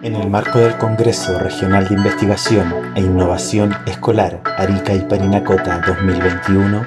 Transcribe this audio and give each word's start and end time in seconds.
En 0.00 0.14
el 0.14 0.30
marco 0.30 0.60
del 0.60 0.78
Congreso 0.78 1.36
Regional 1.40 1.88
de 1.88 1.94
Investigación 1.94 2.72
e 2.94 3.00
Innovación 3.00 3.74
Escolar 3.84 4.40
Arica 4.56 4.94
y 4.94 5.00
Parinacota 5.00 5.80
2021, 5.84 6.86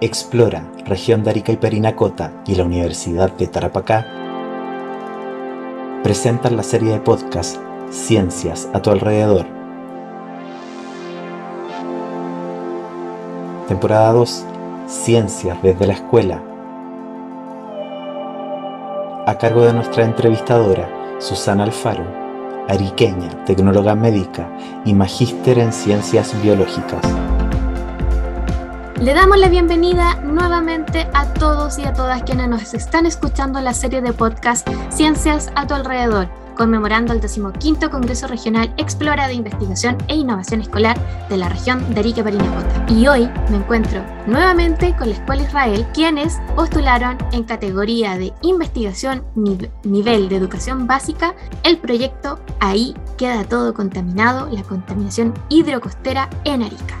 Explora, 0.00 0.62
Región 0.84 1.24
de 1.24 1.30
Arica 1.30 1.50
y 1.50 1.56
Parinacota 1.56 2.32
y 2.46 2.54
la 2.54 2.62
Universidad 2.62 3.32
de 3.32 3.48
Tarapacá 3.48 4.06
presentan 6.04 6.56
la 6.56 6.62
serie 6.62 6.92
de 6.92 7.00
podcast 7.00 7.56
Ciencias 7.90 8.68
a 8.72 8.80
tu 8.80 8.90
alrededor. 8.90 9.46
Temporada 13.66 14.12
2. 14.12 14.44
Ciencias 14.86 15.60
desde 15.60 15.88
la 15.88 15.94
escuela 15.94 16.49
a 19.30 19.38
cargo 19.38 19.64
de 19.64 19.72
nuestra 19.72 20.04
entrevistadora 20.04 20.90
Susana 21.20 21.62
Alfaro, 21.62 22.04
ariqueña, 22.68 23.44
tecnóloga 23.44 23.94
médica 23.94 24.50
y 24.84 24.92
magíster 24.92 25.60
en 25.60 25.72
ciencias 25.72 26.34
biológicas. 26.42 27.00
Le 29.00 29.14
damos 29.14 29.38
la 29.38 29.48
bienvenida 29.48 30.16
nuevamente 30.16 31.06
a 31.14 31.26
todos 31.34 31.78
y 31.78 31.84
a 31.84 31.92
todas 31.92 32.24
quienes 32.24 32.48
nos 32.48 32.74
están 32.74 33.06
escuchando 33.06 33.60
la 33.60 33.72
serie 33.72 34.02
de 34.02 34.12
podcast 34.12 34.68
Ciencias 34.88 35.52
a 35.54 35.64
tu 35.64 35.74
alrededor 35.74 36.39
conmemorando 36.56 37.12
el 37.12 37.20
15 37.20 37.90
Congreso 37.90 38.26
Regional 38.26 38.72
Explora 38.76 39.28
de 39.28 39.34
Investigación 39.34 39.96
e 40.08 40.16
Innovación 40.16 40.60
Escolar 40.60 40.98
de 41.28 41.36
la 41.36 41.48
región 41.48 41.94
de 41.94 42.00
Arica 42.00 42.22
Parinacota. 42.22 42.86
Y 42.88 43.06
hoy 43.06 43.28
me 43.50 43.56
encuentro 43.56 44.04
nuevamente 44.26 44.94
con 44.96 45.08
la 45.08 45.14
Escuela 45.14 45.42
Israel, 45.42 45.86
quienes 45.94 46.38
postularon 46.54 47.18
en 47.32 47.44
categoría 47.44 48.18
de 48.18 48.32
investigación 48.42 49.24
nivel 49.84 50.28
de 50.28 50.36
educación 50.36 50.86
básica 50.86 51.34
el 51.62 51.78
proyecto 51.78 52.38
Ahí 52.60 52.94
queda 53.16 53.44
todo 53.44 53.72
contaminado, 53.72 54.48
la 54.50 54.62
contaminación 54.62 55.32
hidrocostera 55.48 56.28
en 56.44 56.62
Arica. 56.62 56.96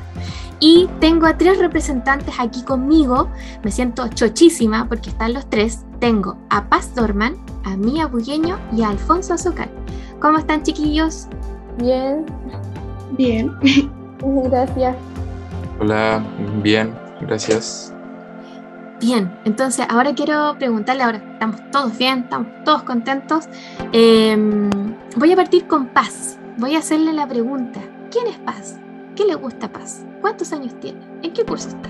Y 0.58 0.88
tengo 1.00 1.26
a 1.26 1.38
tres 1.38 1.58
representantes 1.58 2.34
aquí 2.38 2.62
conmigo. 2.62 3.28
Me 3.62 3.70
siento 3.70 4.08
chochísima 4.08 4.88
porque 4.88 5.10
están 5.10 5.32
los 5.32 5.48
tres. 5.48 5.84
Tengo 6.00 6.36
a 6.50 6.68
Paz 6.68 6.94
Dorman, 6.94 7.36
a 7.64 7.76
Mía 7.76 8.06
Bugueño 8.06 8.58
y 8.76 8.82
a 8.82 8.90
Alfonso 8.90 9.34
Azúcar. 9.34 9.68
¿Cómo 10.20 10.38
están, 10.38 10.62
chiquillos? 10.62 11.28
Bien. 11.78 12.26
Bien. 13.16 13.52
Gracias. 14.22 14.96
Hola, 15.80 16.22
bien, 16.62 16.92
gracias. 17.22 17.94
Bien, 19.00 19.34
entonces 19.46 19.86
ahora 19.88 20.14
quiero 20.14 20.56
preguntarle, 20.58 21.02
ahora 21.04 21.22
estamos 21.32 21.58
todos 21.70 21.96
bien, 21.96 22.18
estamos 22.24 22.48
todos 22.66 22.82
contentos. 22.82 23.48
Em, 23.92 24.68
voy 25.16 25.32
a 25.32 25.36
partir 25.36 25.66
con 25.66 25.86
Paz. 25.86 26.38
Voy 26.58 26.74
a 26.74 26.80
hacerle 26.80 27.14
la 27.14 27.26
pregunta, 27.26 27.80
¿quién 28.10 28.26
es 28.26 28.36
Paz? 28.40 28.78
¿Qué 29.16 29.24
le 29.24 29.36
gusta 29.36 29.72
Paz? 29.72 30.04
¿Cuántos 30.20 30.52
años 30.52 30.78
tiene? 30.80 31.00
¿En 31.22 31.32
qué 31.32 31.44
curso 31.46 31.68
está? 31.68 31.88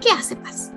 ¿Qué 0.00 0.08
hace 0.10 0.36
Paz? 0.36 0.72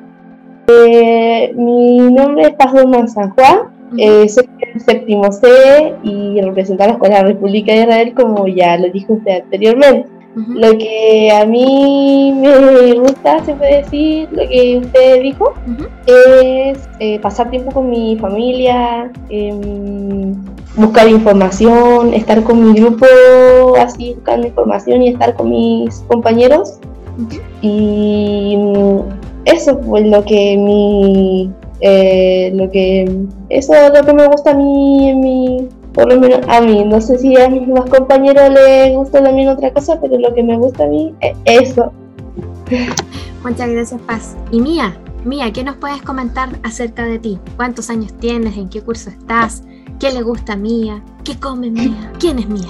Eh, 0.67 1.53
mi 1.55 1.99
nombre 1.99 2.47
es 2.47 2.53
Paz 2.55 2.73
San 3.13 3.29
Juan, 3.29 3.59
eh, 3.97 4.27
soy 4.27 4.49
el 4.73 4.81
séptimo 4.81 5.31
C 5.31 5.95
y 6.03 6.41
represento 6.41 6.83
a 6.83 6.87
la 6.87 6.93
Escuela 6.93 7.17
de 7.17 7.21
la 7.21 7.27
República 7.29 7.73
de 7.73 7.81
Israel, 7.81 8.13
como 8.15 8.47
ya 8.47 8.77
lo 8.77 8.89
dijo 8.89 9.13
usted 9.13 9.43
anteriormente. 9.43 10.09
Lo 10.35 10.77
que 10.77 11.31
a 11.31 11.45
mí 11.45 12.33
me 12.35 12.99
gusta, 12.99 13.41
se 13.45 13.53
puede 13.53 13.83
decir, 13.83 14.27
lo 14.33 14.45
que 14.49 14.81
usted 14.83 15.21
dijo, 15.21 15.53
es 16.07 16.77
eh, 16.99 17.19
pasar 17.21 17.49
tiempo 17.49 17.71
con 17.71 17.89
mi 17.89 18.17
familia, 18.17 19.09
em, 19.29 20.33
buscar 20.75 21.07
información, 21.07 22.13
estar 22.13 22.43
con 22.43 22.65
mi 22.65 22.77
grupo, 22.77 23.05
así 23.79 24.13
buscando 24.15 24.47
información 24.47 25.03
y 25.03 25.09
estar 25.09 25.33
con 25.35 25.51
mis 25.51 25.99
compañeros. 26.09 26.79
Y 27.61 28.57
eso 29.45 29.79
fue 29.83 30.01
lo 30.01 30.21
que 30.25 30.57
mi 30.57 31.49
eh, 31.81 32.51
lo 32.53 32.69
que 32.69 33.03
eso 33.49 33.73
es 33.73 33.91
lo 33.93 34.05
que 34.05 34.13
me 34.13 34.27
gusta 34.27 34.51
a 34.51 34.55
mí 34.55 35.09
en 35.09 35.19
mi 35.19 35.67
por 35.93 36.11
lo 36.11 36.19
menos 36.19 36.41
a 36.47 36.61
mí. 36.61 36.83
No 36.83 36.99
sé 36.99 37.17
si 37.17 37.39
a 37.39 37.49
mis 37.49 37.67
más 37.67 37.89
compañeros 37.89 38.49
les 38.49 38.95
gusta 38.95 39.23
también 39.23 39.49
otra 39.49 39.71
cosa 39.71 39.99
pero 40.01 40.17
lo 40.17 40.33
que 40.33 40.43
me 40.43 40.57
gusta 40.57 40.83
a 40.83 40.87
mí 40.87 41.13
es 41.21 41.37
eso. 41.45 41.91
Muchas 43.43 43.69
gracias 43.69 44.01
Paz. 44.01 44.35
Y 44.51 44.59
Mía 44.59 44.97
Mía 45.23 45.51
qué 45.53 45.63
nos 45.63 45.77
puedes 45.77 46.01
comentar 46.01 46.49
acerca 46.63 47.05
de 47.05 47.19
ti 47.19 47.39
cuántos 47.55 47.89
años 47.89 48.13
tienes 48.19 48.57
en 48.57 48.69
qué 48.69 48.81
curso 48.81 49.09
estás 49.09 49.63
qué 49.99 50.11
le 50.11 50.21
gusta 50.21 50.53
a 50.53 50.57
Mía 50.57 51.03
qué 51.23 51.39
come 51.39 51.71
Mía 51.71 52.11
quién 52.19 52.39
es 52.39 52.47
Mía 52.47 52.67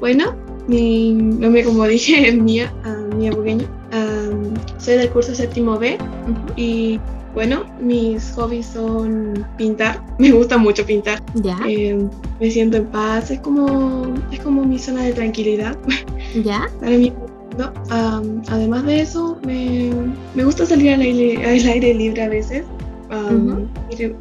bueno 0.00 0.34
mi 0.66 1.12
nombre 1.12 1.64
como 1.64 1.84
dije 1.84 2.28
es 2.28 2.36
Mía 2.36 2.72
uh, 2.84 3.14
Mía 3.14 3.32
Bugueño. 3.32 3.66
Soy 4.78 4.96
del 4.96 5.10
curso 5.10 5.34
séptimo 5.34 5.78
B 5.78 5.98
y 6.56 7.00
bueno, 7.38 7.66
mis 7.80 8.32
hobbies 8.32 8.66
son 8.66 9.46
pintar. 9.56 10.04
Me 10.18 10.32
gusta 10.32 10.58
mucho 10.58 10.84
pintar. 10.84 11.22
¿Ya? 11.36 11.56
Eh, 11.68 11.96
me 12.40 12.50
siento 12.50 12.78
en 12.78 12.86
paz. 12.86 13.30
Es 13.30 13.38
como, 13.38 14.12
es 14.32 14.40
como 14.40 14.64
mi 14.64 14.76
zona 14.76 15.04
de 15.04 15.12
tranquilidad. 15.12 15.78
¿Ya? 16.44 16.68
Para 16.80 16.96
mí, 16.96 17.12
además 18.48 18.84
de 18.86 19.02
eso, 19.02 19.38
me, 19.46 19.92
me, 20.34 20.42
gusta 20.42 20.66
salir 20.66 20.94
al 20.94 21.00
aire, 21.00 21.36
al 21.46 21.64
aire 21.64 21.94
libre 21.94 22.22
a 22.24 22.28
veces. 22.28 22.64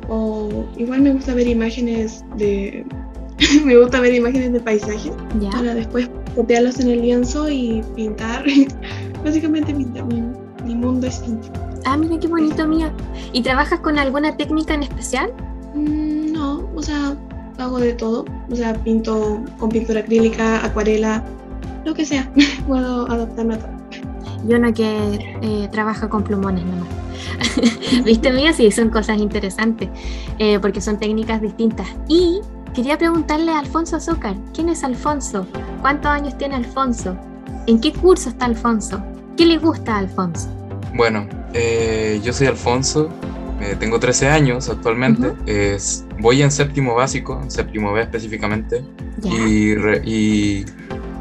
O 0.10 0.66
igual 0.78 1.02
me 1.02 1.14
gusta 1.14 1.34
ver 1.34 1.48
imágenes 1.48 2.24
de. 2.38 2.86
me 3.66 3.78
gusta 3.78 4.00
ver 4.00 4.14
imágenes 4.14 4.54
de 4.54 4.60
paisajes. 4.60 5.14
Para 5.54 5.74
después 5.74 6.08
copiarlos 6.36 6.80
en 6.82 6.90
el 6.92 7.02
lienzo 7.02 7.50
y 7.50 7.82
pintar. 7.96 8.46
Básicamente 9.24 9.74
pintar. 9.74 10.06
Mi, 10.06 10.22
mi 10.64 10.76
mundo 10.76 11.08
es 11.08 11.18
pintar. 11.18 11.67
Ah, 11.90 11.96
mira 11.96 12.20
qué 12.20 12.28
bonito, 12.28 12.68
Mía. 12.68 12.92
¿Y 13.32 13.42
trabajas 13.42 13.80
con 13.80 13.98
alguna 13.98 14.36
técnica 14.36 14.74
en 14.74 14.84
especial? 14.84 15.32
Mm, 15.74 16.34
no, 16.34 16.70
o 16.76 16.84
sea, 16.84 17.16
hago 17.58 17.80
de 17.80 17.94
todo. 17.94 18.26
O 18.52 18.56
sea, 18.58 18.74
pinto 18.74 19.42
con 19.58 19.70
pintura 19.70 20.02
acrílica, 20.02 20.66
acuarela, 20.66 21.24
lo 21.86 21.94
que 21.94 22.04
sea. 22.04 22.30
Puedo 22.68 23.10
adaptarme 23.10 23.54
a 23.54 23.60
todo. 23.60 23.72
Yo 24.46 24.60
no 24.60 24.74
que 24.74 25.38
eh, 25.42 25.70
trabaja 25.72 26.10
con 26.10 26.26
plumones 26.26 26.66
nomás. 26.66 26.90
¿Viste, 28.04 28.34
Mía? 28.34 28.52
Sí, 28.52 28.70
son 28.70 28.90
cosas 28.90 29.20
interesantes, 29.20 29.88
eh, 30.40 30.60
porque 30.60 30.82
son 30.82 31.00
técnicas 31.00 31.42
distintas. 31.42 31.88
Y 32.10 32.42
quería 32.74 32.98
preguntarle 32.98 33.54
a 33.54 33.60
Alfonso 33.60 33.96
Azúcar, 33.96 34.36
¿quién 34.54 34.68
es 34.68 34.84
Alfonso? 34.84 35.48
¿Cuántos 35.80 36.12
años 36.12 36.38
tiene 36.38 36.56
Alfonso? 36.56 37.16
¿En 37.66 37.80
qué 37.80 37.94
curso 37.94 38.28
está 38.28 38.44
Alfonso? 38.44 39.02
¿Qué 39.38 39.46
le 39.46 39.58
gusta 39.58 39.96
a 39.96 40.00
Alfonso? 40.00 40.50
Bueno, 40.94 41.28
eh, 41.54 42.20
yo 42.24 42.34
soy 42.34 42.48
Alfonso, 42.48 43.10
eh, 43.62 43.76
tengo 43.80 44.00
13 44.00 44.28
años 44.30 44.70
actualmente, 44.70 45.34
es, 45.46 46.06
voy 46.20 46.42
en 46.42 46.52
séptimo 46.52 46.96
básico, 46.96 47.40
en 47.42 47.50
séptimo 47.50 47.94
B 47.94 48.02
específicamente, 48.02 48.84
y, 49.24 49.74
y, 50.06 50.66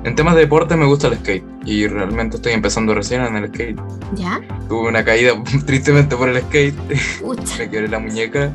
en 0.05 0.15
temas 0.15 0.35
de 0.35 0.43
deporte 0.43 0.77
me 0.77 0.85
gusta 0.85 1.09
el 1.09 1.17
skate, 1.17 1.45
y 1.65 1.87
realmente 1.87 2.37
estoy 2.37 2.53
empezando 2.53 2.95
recién 2.95 3.23
en 3.23 3.37
el 3.37 3.49
skate. 3.49 3.81
¿Ya? 4.15 4.41
Tuve 4.69 4.89
una 4.89 5.05
caída 5.05 5.33
tristemente 5.67 6.17
por 6.17 6.29
el 6.29 6.43
skate, 6.43 6.77
me 7.59 7.71
quebré 7.71 7.89
la 7.89 7.99
muñeca, 7.99 8.53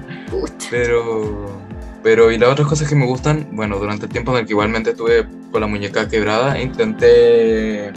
pero... 0.70 1.60
Pero 2.04 2.32
y 2.32 2.40
las 2.40 2.50
otras 2.50 2.68
cosas 2.68 2.90
que 2.90 2.96
me 2.96 3.06
gustan, 3.06 3.48
bueno, 3.52 3.78
durante 3.78 4.08
el 4.08 4.12
tiempo 4.12 4.32
en 4.32 4.40
el 4.40 4.46
que 4.48 4.54
igualmente 4.54 4.90
estuve 4.90 5.28
con 5.52 5.62
la 5.62 5.68
muñeca 5.68 6.08
quebrada, 6.08 6.60
intenté 6.60 7.94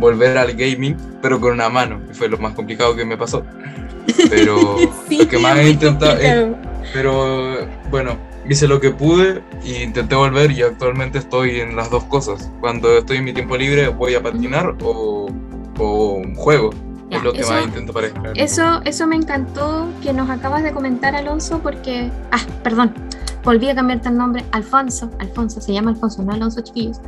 volver 0.00 0.36
al 0.38 0.54
gaming, 0.54 0.96
pero 1.22 1.38
con 1.40 1.52
una 1.52 1.68
mano, 1.68 2.00
y 2.10 2.14
fue 2.14 2.28
lo 2.28 2.38
más 2.38 2.54
complicado 2.54 2.96
que 2.96 3.04
me 3.04 3.16
pasó. 3.16 3.44
Pero 4.28 4.76
lo 5.10 5.28
que 5.28 5.38
más 5.38 5.56
he 5.58 5.70
intentado, 5.70 6.18
pero 6.92 7.68
bueno, 7.90 8.16
hice 8.48 8.66
lo 8.66 8.80
que 8.80 8.90
pude 8.90 9.42
e 9.64 9.82
intenté 9.82 10.14
volver 10.14 10.50
y 10.50 10.62
actualmente 10.62 11.18
estoy 11.18 11.60
en 11.60 11.76
las 11.76 11.90
dos 11.90 12.04
cosas. 12.04 12.50
Cuando 12.60 12.98
estoy 12.98 13.18
en 13.18 13.24
mi 13.24 13.32
tiempo 13.32 13.56
libre 13.56 13.88
voy 13.88 14.14
a 14.14 14.22
patinar 14.22 14.76
o, 14.82 15.28
o 15.78 16.22
juego. 16.36 16.70
es 17.10 17.22
lo 17.22 17.32
que 17.32 17.44
más 17.44 17.64
intento 17.64 17.92
para 17.92 18.08
Eso, 18.34 18.80
eso 18.84 19.06
me 19.06 19.16
encantó 19.16 19.88
que 20.02 20.12
nos 20.12 20.30
acabas 20.30 20.62
de 20.62 20.72
comentar, 20.72 21.14
Alonso, 21.14 21.60
porque. 21.60 22.10
Ah, 22.32 22.40
perdón, 22.62 22.94
volví 23.44 23.68
a 23.68 23.74
cambiarte 23.74 24.08
el 24.08 24.16
nombre. 24.16 24.44
Alfonso, 24.52 25.10
Alfonso, 25.18 25.60
se 25.60 25.72
llama 25.72 25.90
Alfonso, 25.90 26.22
no 26.22 26.32
Alonso, 26.32 26.60
chiquillos. 26.60 27.00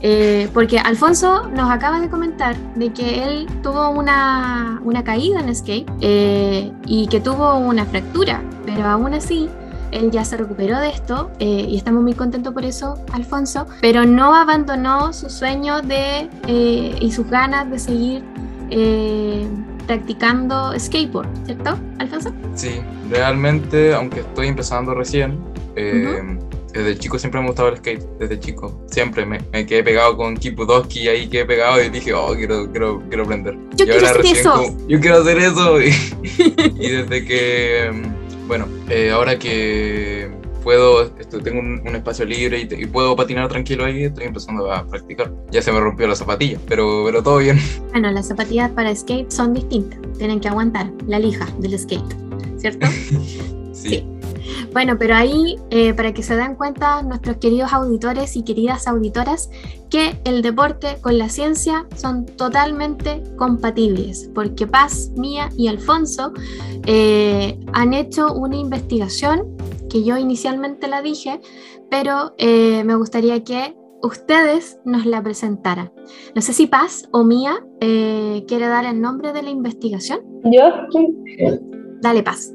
Eh, 0.00 0.48
porque 0.52 0.78
Alfonso 0.78 1.48
nos 1.48 1.70
acaba 1.70 2.00
de 2.00 2.10
comentar 2.10 2.54
de 2.74 2.92
que 2.92 3.24
él 3.24 3.46
tuvo 3.62 3.90
una, 3.90 4.80
una 4.84 5.02
caída 5.02 5.40
en 5.40 5.54
skate 5.54 5.90
eh, 6.00 6.70
y 6.84 7.06
que 7.08 7.20
tuvo 7.20 7.56
una 7.56 7.86
fractura, 7.86 8.42
pero 8.66 8.84
aún 8.84 9.14
así 9.14 9.48
él 9.92 10.10
ya 10.10 10.24
se 10.24 10.36
recuperó 10.36 10.78
de 10.80 10.90
esto 10.90 11.30
eh, 11.38 11.66
y 11.68 11.76
estamos 11.76 12.02
muy 12.02 12.12
contentos 12.12 12.52
por 12.52 12.64
eso, 12.64 13.02
Alfonso, 13.12 13.66
pero 13.80 14.04
no 14.04 14.34
abandonó 14.34 15.12
su 15.14 15.30
sueño 15.30 15.80
de, 15.80 16.28
y 17.00 17.10
sus 17.10 17.28
ganas 17.30 17.70
de 17.70 17.78
seguir 17.78 18.24
practicando 19.86 20.78
skateboard, 20.78 21.28
¿cierto, 21.46 21.78
Alfonso? 21.98 22.32
Sí, 22.54 22.80
realmente, 23.08 23.94
aunque 23.94 24.20
estoy 24.20 24.48
empezando 24.48 24.92
recién, 24.94 25.38
eh, 25.76 26.38
desde 26.72 26.98
chico 26.98 27.18
siempre 27.18 27.40
me 27.40 27.46
gustaba 27.46 27.70
el 27.70 27.78
skate, 27.78 28.02
desde 28.18 28.38
chico, 28.38 28.84
siempre 28.90 29.24
me, 29.24 29.38
quedé 29.66 29.82
pegado 29.82 30.16
con 30.16 30.36
Kipudoski, 30.36 31.08
ahí 31.08 31.28
quedé 31.28 31.46
pegado 31.46 31.82
y 31.82 31.88
dije, 31.88 32.12
oh, 32.12 32.34
quiero, 32.34 32.70
quiero, 32.70 33.02
quiero 33.08 33.24
aprender. 33.24 33.56
Yo 33.76 33.86
quiero 33.86 34.06
hacer 34.06 34.26
eso. 34.26 34.76
yo 34.86 35.00
quiero 35.00 35.16
hacer 35.18 35.38
eso. 35.38 35.78
Y, 36.78 36.90
desde 36.90 37.24
que, 37.24 37.90
bueno, 38.46 38.66
eh, 38.90 39.10
ahora 39.10 39.38
que 39.38 40.30
puedo, 40.62 41.10
tengo 41.10 41.60
un, 41.60 41.94
espacio 41.94 42.24
libre 42.24 42.68
y, 42.70 42.86
puedo 42.86 43.16
patinar 43.16 43.48
tranquilo 43.48 43.84
ahí, 43.84 44.04
estoy 44.04 44.24
empezando 44.24 44.70
a 44.70 44.86
practicar. 44.86 45.32
Ya 45.50 45.62
se 45.62 45.72
me 45.72 45.80
rompió 45.80 46.06
la 46.06 46.16
zapatilla, 46.16 46.58
pero, 46.68 47.04
pero 47.06 47.22
todo 47.22 47.38
bien. 47.38 47.58
Bueno, 47.92 48.10
las 48.10 48.28
zapatillas 48.28 48.70
para 48.72 48.94
skate 48.94 49.30
son 49.30 49.54
distintas, 49.54 49.98
tienen 50.18 50.38
que 50.38 50.48
aguantar 50.48 50.90
la 51.06 51.18
lija 51.18 51.46
del 51.58 51.78
skate, 51.78 52.14
¿cierto? 52.58 52.86
sí. 53.72 54.04
Bueno, 54.76 54.98
pero 54.98 55.14
ahí, 55.14 55.56
eh, 55.70 55.94
para 55.94 56.12
que 56.12 56.22
se 56.22 56.36
den 56.36 56.54
cuenta 56.54 57.00
nuestros 57.00 57.38
queridos 57.38 57.72
auditores 57.72 58.36
y 58.36 58.42
queridas 58.42 58.86
auditoras, 58.86 59.48
que 59.88 60.20
el 60.26 60.42
deporte 60.42 60.98
con 61.00 61.16
la 61.16 61.30
ciencia 61.30 61.86
son 61.96 62.26
totalmente 62.26 63.22
compatibles, 63.38 64.30
porque 64.34 64.66
Paz, 64.66 65.12
Mía 65.16 65.48
y 65.56 65.68
Alfonso 65.68 66.34
eh, 66.84 67.58
han 67.72 67.94
hecho 67.94 68.34
una 68.34 68.56
investigación 68.56 69.56
que 69.88 70.04
yo 70.04 70.18
inicialmente 70.18 70.88
la 70.88 71.00
dije, 71.00 71.40
pero 71.90 72.34
eh, 72.36 72.84
me 72.84 72.96
gustaría 72.96 73.42
que 73.44 73.74
ustedes 74.02 74.78
nos 74.84 75.06
la 75.06 75.22
presentaran. 75.22 75.90
No 76.34 76.42
sé 76.42 76.52
si 76.52 76.66
Paz 76.66 77.08
o 77.12 77.24
Mía 77.24 77.64
quiere 77.80 78.66
dar 78.68 78.84
el 78.84 79.00
nombre 79.00 79.32
de 79.32 79.42
la 79.42 79.48
investigación. 79.48 80.20
Yo. 80.44 80.70
Dale, 82.02 82.22
Paz. 82.22 82.52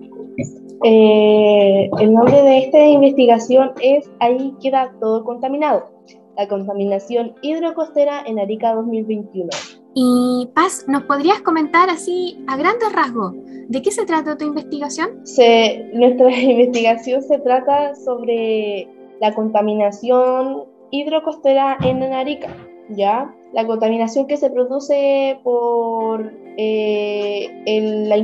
Eh, 0.84 1.90
el 2.00 2.14
nombre 2.14 2.42
de 2.42 2.58
esta 2.60 2.84
investigación 2.84 3.72
es 3.82 4.10
Ahí 4.20 4.56
queda 4.62 4.92
todo 5.00 5.24
contaminado, 5.24 5.92
la 6.36 6.48
contaminación 6.48 7.36
hidrocostera 7.44 8.24
en 8.26 8.40
Arica 8.40 8.74
2021. 8.74 9.50
Y 9.94 10.50
Paz, 10.56 10.86
¿nos 10.88 11.04
podrías 11.04 11.42
comentar 11.42 11.90
así 11.90 12.44
a 12.48 12.58
grandes 12.58 12.92
rasgos 12.94 13.34
de 13.68 13.82
qué 13.82 13.92
se 13.92 14.06
trata 14.06 14.38
tu 14.38 14.46
investigación? 14.46 15.26
Se, 15.26 15.90
nuestra 15.94 16.32
investigación 16.42 17.22
se 17.22 17.38
trata 17.40 17.94
sobre 17.96 18.88
la 19.20 19.36
contaminación 19.36 20.64
hidrocostera 20.90 21.78
en 21.84 22.02
Arica, 22.04 22.56
¿ya? 22.90 23.34
La 23.54 23.68
contaminación 23.68 24.28
que 24.28 24.38
se 24.38 24.50
produce 24.50 25.40
por 25.44 26.32
eh, 26.64 28.06
la, 28.08 28.18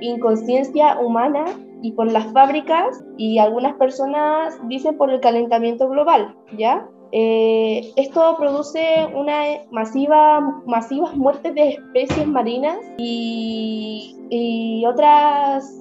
inconsciencia 0.00 0.98
humana 0.98 1.44
y 1.80 1.92
por 1.92 2.10
las 2.10 2.32
fábricas 2.32 3.04
y 3.16 3.38
algunas 3.38 3.74
personas 3.74 4.58
dicen 4.68 4.96
por 4.96 5.10
el 5.10 5.20
calentamiento 5.20 5.88
global, 5.88 6.34
¿ya? 6.58 6.88
Eh, 7.12 7.92
esto 7.94 8.36
produce 8.36 9.06
una 9.14 9.44
masiva, 9.70 10.40
masivas 10.66 11.14
muertes 11.14 11.54
de 11.54 11.68
especies 11.68 12.26
marinas 12.26 12.78
y, 12.98 14.16
y 14.28 14.84
otras, 14.84 15.72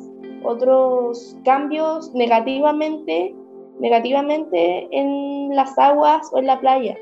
otros 0.44 1.36
cambios 1.44 2.14
negativamente, 2.14 3.34
negativamente 3.80 4.88
en 4.92 5.56
las 5.56 5.76
aguas 5.80 6.30
o 6.32 6.38
en 6.38 6.46
la 6.46 6.60
playa. 6.60 6.96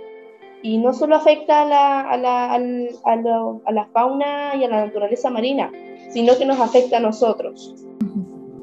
Y 0.64 0.78
no 0.78 0.94
solo 0.94 1.16
afecta 1.16 1.62
a 1.62 1.66
la, 1.66 2.02
a 2.02 2.18
la, 2.18 2.54
a 2.54 2.60
la, 2.60 3.60
a 3.66 3.72
la 3.72 3.86
fauna 3.94 4.56
y 4.56 4.64
a 4.64 4.70
la 4.70 4.86
naturaleza 4.86 5.30
marina, 5.30 5.72
sino 6.10 6.38
que 6.38 6.46
nos 6.46 6.60
afecta 6.60 6.98
a 6.98 7.00
nosotros. 7.00 7.76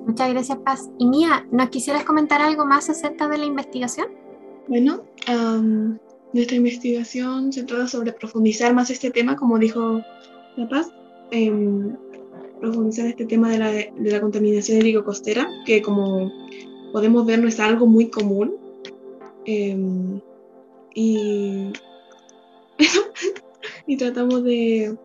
Muchas 0.06 0.30
gracias, 0.30 0.58
Paz. 0.58 0.90
Y 0.98 1.06
Mía, 1.06 1.46
¿nos 1.52 1.68
quisieras 1.68 2.04
comentar 2.04 2.40
algo 2.40 2.64
más 2.64 2.90
acerca 2.90 3.28
de 3.28 3.38
la 3.38 3.44
investigación? 3.44 4.08
Bueno, 4.66 5.02
nuestra 6.32 6.56
investigación 6.56 7.52
se 7.52 7.64
trata 7.64 7.86
sobre 7.86 8.12
profundizar 8.12 8.74
más 8.74 8.90
este 8.90 9.10
tema, 9.10 9.36
como 9.36 9.58
dijo 9.58 10.00
La 10.56 10.68
Paz, 10.68 10.92
em, 11.30 11.96
profundizar 12.60 13.06
este 13.06 13.26
tema 13.26 13.50
de 13.50 13.58
la, 13.58 13.70
de 13.70 14.10
la 14.10 14.20
contaminación 14.20 14.78
hídrico-costera, 14.78 15.48
que 15.66 15.82
como 15.82 16.30
podemos 16.92 17.26
ver 17.26 17.40
no 17.40 17.48
es 17.48 17.60
algo 17.60 17.86
muy 17.86 18.10
común. 18.10 18.56
Em, 19.44 20.20
y, 20.94 21.72
y 23.86 23.96
tratamos 23.96 24.44
de, 24.44 24.96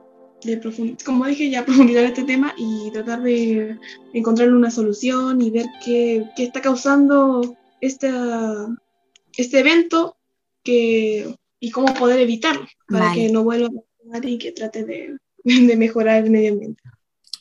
de 0.44 0.96
como 1.06 1.26
dije 1.26 1.50
ya, 1.50 1.66
profundizar 1.66 2.04
este 2.04 2.24
tema 2.24 2.54
y 2.58 2.92
tratar 2.92 3.22
de 3.22 3.78
encontrar 4.14 4.54
una 4.54 4.72
solución 4.72 5.42
y 5.42 5.50
ver 5.50 5.66
qué, 5.84 6.26
qué 6.36 6.44
está 6.44 6.62
causando 6.62 7.56
esta 7.82 8.68
este 9.38 9.60
evento 9.60 10.18
que, 10.64 11.36
y 11.60 11.72
cómo 11.72 11.94
poder 11.94 12.20
evitarlo 12.20 12.66
para 12.88 13.14
que 13.14 13.30
no 13.32 13.44
vuelva 13.44 13.68
a 13.68 14.06
pasar 14.06 14.26
y 14.26 14.38
que 14.38 14.52
trate 14.52 14.84
de, 14.84 15.18
de, 15.44 15.76
mejorar 15.76 16.24
el 16.24 16.32
medio 16.32 16.54
ambiente. 16.54 16.82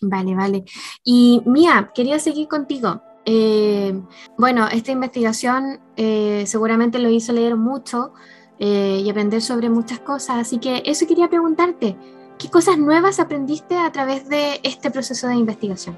Vale, 0.01 0.35
vale. 0.35 0.65
Y 1.03 1.43
Mía, 1.47 1.93
quería 1.95 2.19
seguir 2.19 2.49
contigo. 2.49 3.03
Eh, 3.25 3.99
bueno, 4.37 4.69
esta 4.69 4.93
investigación 4.93 5.81
eh, 5.97 6.45
seguramente 6.47 6.99
lo 6.99 7.09
hizo 7.09 7.33
leer 7.33 7.57
mucho 7.57 8.13
eh, 8.59 9.03
y 9.05 9.11
aprender 9.11 9.43
sobre 9.43 9.69
muchas 9.69 10.01
cosas, 10.01 10.37
así 10.37 10.59
que 10.59 10.83
eso 10.87 11.06
quería 11.06 11.29
preguntarte, 11.29 11.97
¿qué 12.39 12.51
cosas 12.51 12.79
nuevas 12.79 13.21
aprendiste 13.21 13.77
a 13.77 13.91
través 13.93 14.29
de 14.29 14.61
este 14.62 14.91
proceso 14.91 15.29
de 15.29 15.35
investigación? 15.35 15.97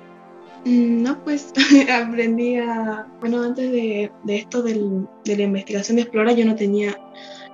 Mm, 0.65 1.03
no, 1.03 1.23
pues 1.23 1.53
aprendí 1.93 2.57
bueno, 3.21 3.43
antes 3.43 3.71
de, 3.71 4.11
de 4.25 4.37
esto 4.37 4.63
del, 4.63 5.07
de 5.25 5.37
la 5.37 5.43
investigación 5.45 5.97
de 5.97 6.03
Explora 6.03 6.33
yo 6.33 6.45
no 6.45 6.57
tenía 6.57 6.99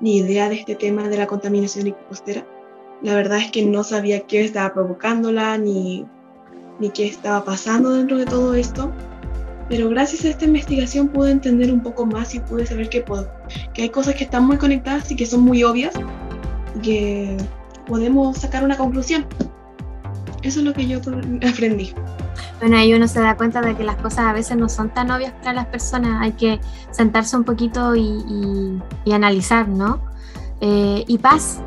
ni 0.00 0.16
idea 0.16 0.48
de 0.48 0.56
este 0.56 0.74
tema 0.74 1.08
de 1.08 1.18
la 1.18 1.26
contaminación 1.26 1.94
costera. 2.08 2.46
La 3.02 3.14
verdad 3.14 3.38
es 3.38 3.50
que 3.50 3.64
no 3.64 3.84
sabía 3.84 4.20
qué 4.20 4.44
estaba 4.44 4.72
provocándola 4.72 5.58
ni, 5.58 6.06
ni 6.78 6.90
qué 6.90 7.06
estaba 7.06 7.44
pasando 7.44 7.90
dentro 7.90 8.16
de 8.16 8.24
todo 8.24 8.54
esto. 8.54 8.90
Pero 9.68 9.88
gracias 9.88 10.24
a 10.24 10.28
esta 10.28 10.44
investigación 10.44 11.08
pude 11.08 11.30
entender 11.30 11.72
un 11.72 11.82
poco 11.82 12.04
más 12.06 12.34
y 12.34 12.40
pude 12.40 12.66
saber 12.66 12.88
que, 12.88 13.00
puedo, 13.00 13.30
que 13.72 13.82
hay 13.82 13.88
cosas 13.88 14.14
que 14.14 14.24
están 14.24 14.46
muy 14.46 14.58
conectadas 14.58 15.10
y 15.10 15.16
que 15.16 15.26
son 15.26 15.40
muy 15.40 15.62
obvias 15.64 15.94
y 16.76 16.80
que 16.80 17.36
podemos 17.86 18.38
sacar 18.38 18.64
una 18.64 18.76
conclusión. 18.76 19.26
Eso 20.42 20.60
es 20.60 20.66
lo 20.66 20.72
que 20.72 20.86
yo 20.86 20.98
aprendí. 21.48 21.94
Bueno, 22.60 22.76
ahí 22.76 22.94
uno 22.94 23.08
se 23.08 23.20
da 23.20 23.36
cuenta 23.36 23.60
de 23.60 23.76
que 23.76 23.82
las 23.82 23.96
cosas 23.96 24.20
a 24.20 24.32
veces 24.32 24.56
no 24.56 24.68
son 24.68 24.90
tan 24.90 25.10
obvias 25.10 25.32
para 25.40 25.52
las 25.52 25.66
personas, 25.66 26.22
hay 26.22 26.32
que 26.32 26.60
sentarse 26.90 27.36
un 27.36 27.44
poquito 27.44 27.96
y, 27.96 28.80
analizar, 29.12 29.68
¿no? 29.68 30.00
Eh, 30.60 31.04
y 31.08 31.18
Paz, 31.18 31.60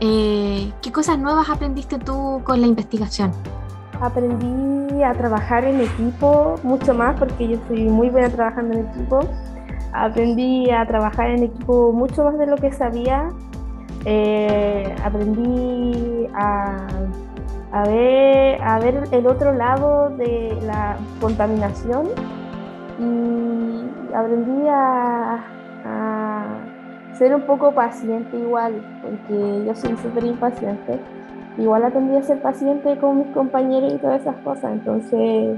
eh, 0.00 0.70
¿qué 0.82 0.92
cosas 0.92 1.18
nuevas 1.18 1.48
aprendiste 1.48 1.98
tú 1.98 2.42
con 2.44 2.60
la 2.60 2.66
investigación? 2.66 3.32
Aprendí 4.00 5.02
a 5.02 5.12
trabajar 5.12 5.64
en 5.64 5.80
equipo 5.80 6.56
mucho 6.62 6.94
más 6.94 7.18
porque 7.18 7.48
yo 7.48 7.58
soy 7.68 7.84
muy 7.84 8.10
buena 8.10 8.28
trabajando 8.28 8.78
en 8.78 8.86
equipo. 8.86 9.20
Aprendí 9.92 10.70
a 10.70 10.86
trabajar 10.86 11.30
en 11.30 11.44
equipo 11.44 11.92
mucho 11.92 12.24
más 12.24 12.38
de 12.38 12.46
lo 12.46 12.56
que 12.56 12.72
sabía. 12.72 13.28
Eh, 14.04 14.94
aprendí 15.02 16.28
a 16.34 16.86
a 17.74 17.82
ver, 17.82 18.62
a 18.62 18.78
ver 18.78 19.02
el 19.10 19.26
otro 19.26 19.52
lado 19.52 20.08
de 20.10 20.56
la 20.62 20.96
contaminación 21.20 22.06
y 23.00 24.14
aprendí 24.14 24.68
a, 24.70 25.40
ser 27.18 27.34
un 27.34 27.42
poco 27.42 27.72
paciente 27.72 28.36
igual, 28.36 28.74
porque 29.02 29.64
yo 29.66 29.74
soy 29.74 29.96
súper 29.96 30.24
impaciente. 30.24 31.00
Igual 31.56 31.84
aprendí 31.84 32.16
a 32.16 32.22
ser 32.22 32.42
paciente 32.42 32.98
con 32.98 33.18
mis 33.18 33.28
compañeros 33.28 33.92
y 33.94 33.98
todas 33.98 34.20
esas 34.20 34.36
cosas, 34.38 34.72
entonces 34.72 35.56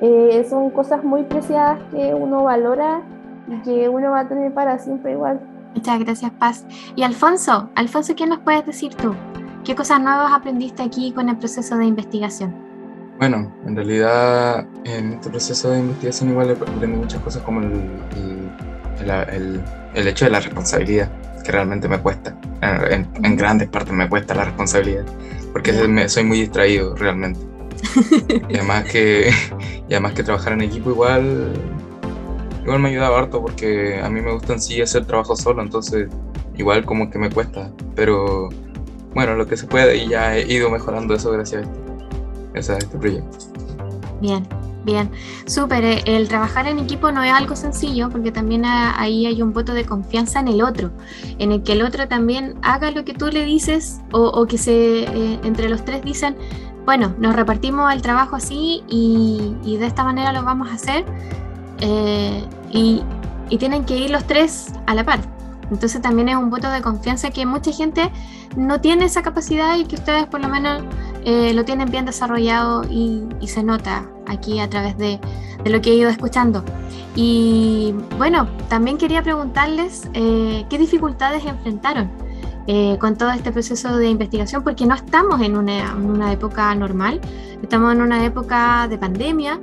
eh, 0.00 0.46
son 0.48 0.70
cosas 0.70 1.02
muy 1.04 1.22
preciadas 1.22 1.78
que 1.90 2.12
uno 2.12 2.44
valora 2.44 3.02
y 3.48 3.56
que 3.62 3.88
uno 3.88 4.10
va 4.10 4.20
a 4.20 4.28
tener 4.28 4.52
para 4.52 4.78
siempre 4.78 5.12
igual. 5.12 5.40
Muchas 5.74 5.98
gracias, 6.00 6.30
Paz. 6.32 6.66
Y 6.96 7.02
Alfonso, 7.02 7.70
Alfonso, 7.74 8.14
¿qué 8.14 8.26
nos 8.26 8.40
puedes 8.40 8.66
decir 8.66 8.94
tú? 8.94 9.14
¿Qué 9.64 9.74
cosas 9.74 10.00
nuevas 10.00 10.32
aprendiste 10.32 10.82
aquí 10.82 11.12
con 11.12 11.28
el 11.28 11.38
proceso 11.38 11.78
de 11.78 11.86
investigación? 11.86 12.54
Bueno, 13.18 13.52
en 13.64 13.76
realidad 13.76 14.66
en 14.84 15.12
este 15.12 15.30
proceso 15.30 15.70
de 15.70 15.78
investigación 15.78 16.30
igual 16.30 16.50
aprendí 16.50 16.86
muchas 16.88 17.20
cosas 17.22 17.42
como 17.42 17.60
el, 17.60 17.80
el, 19.00 19.62
el, 19.94 20.08
hecho 20.08 20.24
de 20.24 20.32
la 20.32 20.40
responsabilidad, 20.40 21.08
que 21.42 21.52
realmente 21.52 21.88
me 21.88 21.98
cuesta. 21.98 22.36
En, 22.62 23.08
en, 23.22 23.36
grandes 23.36 23.68
partes 23.68 23.92
me 23.92 24.08
cuesta 24.08 24.34
la 24.34 24.44
responsabilidad, 24.44 25.04
porque 25.52 25.72
soy 26.08 26.24
muy 26.24 26.40
distraído 26.40 26.94
realmente. 26.94 27.40
y, 28.48 28.54
además 28.54 28.84
que, 28.84 29.30
y 29.88 29.92
además 29.92 30.12
que 30.12 30.22
trabajar 30.22 30.52
en 30.52 30.62
equipo 30.62 30.90
igual, 30.90 31.52
igual 32.62 32.78
me 32.80 32.88
ha 32.88 32.90
ayudado 32.92 33.16
harto 33.16 33.42
porque 33.42 34.00
a 34.00 34.08
mí 34.08 34.20
me 34.20 34.32
gusta 34.32 34.54
en 34.54 34.60
sí 34.60 34.80
hacer 34.80 35.04
trabajo 35.04 35.36
solo, 35.36 35.62
entonces 35.62 36.08
igual 36.56 36.84
como 36.84 37.10
que 37.10 37.18
me 37.18 37.30
cuesta, 37.30 37.70
pero 37.94 38.48
bueno, 39.14 39.34
lo 39.34 39.46
que 39.46 39.56
se 39.56 39.66
puede 39.66 39.96
y 39.96 40.08
ya 40.08 40.36
he 40.36 40.52
ido 40.52 40.70
mejorando 40.70 41.14
eso 41.14 41.30
gracias 41.32 41.64
a 41.64 41.66
esto. 41.66 41.80
ese, 42.54 42.78
este 42.78 42.98
proyecto. 42.98 43.38
Bien, 44.20 44.46
bien, 44.84 45.10
súper. 45.46 45.84
Eh, 45.84 46.02
el 46.06 46.28
trabajar 46.28 46.66
en 46.66 46.78
equipo 46.78 47.10
no 47.12 47.22
es 47.22 47.32
algo 47.32 47.56
sencillo 47.56 48.08
porque 48.10 48.32
también 48.32 48.64
ahí 48.64 49.26
hay 49.26 49.42
un 49.42 49.52
voto 49.52 49.74
de 49.74 49.84
confianza 49.84 50.40
en 50.40 50.48
el 50.48 50.62
otro, 50.62 50.90
en 51.38 51.52
el 51.52 51.62
que 51.62 51.72
el 51.72 51.82
otro 51.82 52.08
también 52.08 52.56
haga 52.62 52.90
lo 52.90 53.04
que 53.04 53.14
tú 53.14 53.28
le 53.28 53.44
dices 53.44 54.00
o, 54.12 54.46
que 54.46 54.58
se 54.58 55.04
eh, 55.04 55.40
entre 55.44 55.68
los 55.68 55.84
tres 55.84 56.02
dicen, 56.02 56.36
bueno, 56.84 57.14
nos 57.18 57.36
repartimos 57.36 57.92
el 57.92 58.02
trabajo 58.02 58.36
así 58.36 58.82
y, 58.88 59.76
de 59.78 59.86
esta 59.86 60.04
manera 60.04 60.32
lo 60.32 60.42
vamos 60.42 60.68
a 60.70 60.74
hacer 60.74 61.04
eh, 61.80 62.44
y, 62.70 63.02
tienen 63.58 63.84
que 63.84 63.98
ir 63.98 64.10
los 64.10 64.26
tres 64.26 64.72
a 64.86 64.94
la 64.94 65.04
par. 65.04 65.20
Entonces 65.70 66.00
también 66.00 66.30
es 66.30 66.36
un 66.36 66.48
voto 66.48 66.70
de 66.70 66.80
confianza 66.80 67.30
que 67.30 67.44
mucha 67.44 67.70
gente 67.70 68.10
no 68.56 68.80
tiene 68.80 69.04
esa 69.04 69.22
capacidad 69.22 69.76
y 69.76 69.84
que 69.84 69.96
ustedes 69.96 70.26
por 70.26 70.40
lo 70.40 70.48
menos 70.48 70.82
eh, 71.24 71.52
lo 71.52 71.64
tienen 71.64 71.90
bien 71.90 72.06
desarrollado 72.06 72.82
y, 72.90 73.28
se 73.46 73.62
nota 73.62 74.08
aquí 74.26 74.60
a 74.60 74.68
través 74.68 74.96
de, 74.98 75.20
lo 75.64 75.80
que 75.80 75.90
he 75.90 75.94
ido 75.94 76.10
escuchando. 76.10 76.64
Y 77.14 77.94
bueno, 78.18 78.48
también 78.68 78.98
quería 78.98 79.22
preguntarles 79.22 80.08
eh, 80.14 80.64
qué 80.68 80.78
dificultades 80.78 81.44
enfrentaron 81.44 82.10
eh, 82.66 82.96
con 83.00 83.16
todo 83.16 83.30
este 83.30 83.52
proceso 83.52 83.96
de 83.96 84.08
investigación, 84.08 84.64
porque 84.64 84.86
no 84.86 84.94
estamos 84.94 85.40
en 85.40 85.56
una, 85.56 86.32
época 86.32 86.74
normal, 86.74 87.20
estamos 87.62 87.92
en 87.92 88.02
una 88.02 88.24
época 88.24 88.88
de 88.88 88.98
pandemia 88.98 89.60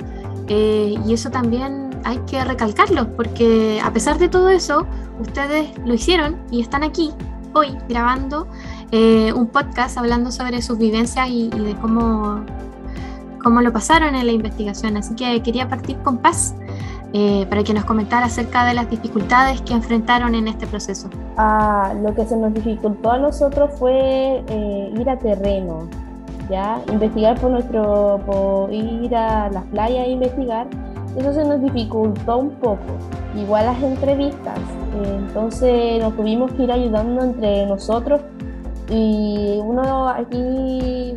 y 0.47 1.13
eso 1.13 1.29
también 1.29 1.89
hay 2.03 2.17
que 2.19 2.43
recalcarlo, 2.43 3.15
porque 3.15 3.79
a 3.83 3.91
pesar 3.93 4.17
de 4.17 4.29
todo 4.29 4.49
eso, 4.49 4.85
ustedes 5.19 5.69
lo 5.85 5.93
hicieron 5.93 6.37
y 6.51 6.61
están 6.61 6.83
aquí 6.83 7.11
hoy 7.53 7.77
grabando 7.87 8.47
eh, 8.91 9.33
un 9.33 9.47
podcast 9.47 9.97
hablando 9.97 10.31
sobre 10.31 10.61
sus 10.61 10.77
vivencias 10.77 11.29
y, 11.29 11.49
de 11.49 11.75
cómo, 11.75 12.43
cómo 13.43 13.61
lo 13.61 13.71
pasaron 13.71 14.15
en 14.15 14.25
la 14.25 14.31
investigación. 14.31 14.97
Así 14.97 15.15
que 15.15 15.41
quería 15.41 15.67
partir 15.67 15.97
con 15.97 16.17
Paz 16.17 16.55
eh, 17.13 17.45
para 17.49 17.63
que 17.63 17.73
nos 17.73 17.85
comentara 17.85 18.27
acerca 18.27 18.65
de 18.65 18.73
las 18.73 18.89
dificultades 18.89 19.61
que 19.61 19.73
enfrentaron 19.73 20.35
en 20.35 20.47
este 20.47 20.67
proceso. 20.67 21.09
Ah, 21.37 21.93
lo 22.01 22.13
que 22.13 22.25
se 22.25 22.37
nos 22.37 22.53
dificultó 22.53 23.11
a 23.11 23.17
nosotros 23.17 23.71
fue 23.77 24.43
eh, 24.47 24.93
ir 24.95 25.09
a 25.09 25.17
terreno, 25.17 25.87
ya 26.49 26.81
investigar 26.91 27.39
por 27.39 27.51
nuestro, 27.51 28.21
por 28.25 28.73
ir 28.73 29.15
a 29.15 29.49
las 29.49 29.63
playas 29.65 30.07
e 30.07 30.11
investigar 30.11 30.67
eso 31.17 31.33
se 31.33 31.43
nos 31.43 31.61
dificultó 31.61 32.37
un 32.37 32.51
poco. 32.51 32.97
Igual 33.35 33.65
las 33.65 33.81
entrevistas, 33.81 34.59
entonces 35.03 36.01
nos 36.01 36.15
tuvimos 36.15 36.51
que 36.53 36.63
ir 36.63 36.71
ayudando 36.71 37.23
entre 37.23 37.65
nosotros 37.65 38.21
y 38.89 39.59
uno 39.61 40.09
aquí 40.09 41.13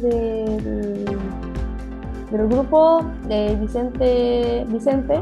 del, 2.33 2.49
grupo 2.49 3.05
de 3.29 3.57
Vicente, 3.61 4.65
Vicente 4.69 5.21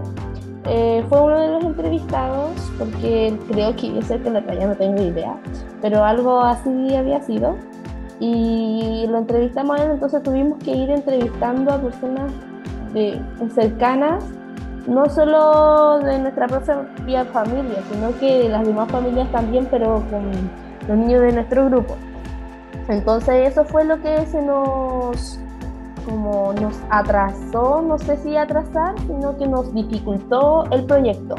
eh, 0.65 1.05
fue 1.09 1.21
uno 1.23 1.39
de 1.39 1.49
los 1.49 1.65
entrevistados 1.65 2.51
porque 2.79 3.37
creo 3.51 3.75
que 3.77 3.95
yo 3.95 4.03
sé 4.03 4.21
que 4.21 4.31
la 4.31 4.45
talla 4.45 4.69
no 4.69 4.75
tengo 4.77 5.03
idea, 5.03 5.37
pero 5.81 6.05
algo 6.05 6.41
así 6.41 6.95
había 6.95 7.21
sido 7.23 7.57
y 8.21 9.07
lo 9.09 9.19
entrevistamos 9.19 9.81
a 9.81 9.85
él, 9.85 9.91
entonces 9.93 10.23
tuvimos 10.23 10.63
que 10.63 10.73
ir 10.73 10.91
entrevistando 10.91 11.73
a 11.73 11.79
personas 11.81 12.31
cercanas 13.55 14.25
no 14.87 15.09
solo 15.09 16.01
de 16.01 16.19
nuestra 16.19 16.47
propia 16.47 17.25
familia, 17.27 17.83
sino 17.93 18.17
que 18.19 18.45
de 18.45 18.49
las 18.49 18.67
demás 18.67 18.91
familias 18.91 19.31
también, 19.31 19.67
pero 19.71 20.03
con 20.11 20.31
los 20.89 20.97
niños 20.97 21.23
de 21.23 21.33
nuestro 21.33 21.67
grupo. 21.67 21.97
Entonces 22.89 23.49
eso 23.49 23.65
fue 23.65 23.85
lo 23.85 24.01
que 24.03 24.27
se 24.27 24.43
nos 24.43 25.40
como 26.11 26.53
nos 26.55 26.75
atrasó, 26.91 27.83
no 27.83 27.97
sé 27.97 28.19
si 28.23 28.37
atrasar, 28.37 28.97
sino 29.07 29.39
que 29.39 29.47
nos 29.47 29.73
dificultó 29.73 30.65
el 30.73 30.85
proyecto. 30.85 31.37